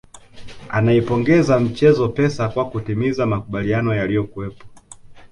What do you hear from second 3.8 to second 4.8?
yaliyokuwepo